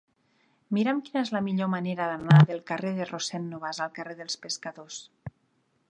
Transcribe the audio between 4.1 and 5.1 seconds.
dels Pescadors.